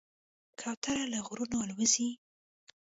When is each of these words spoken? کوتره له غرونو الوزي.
کوتره 0.59 1.03
له 1.11 1.19
غرونو 1.27 1.57
الوزي. 1.65 2.09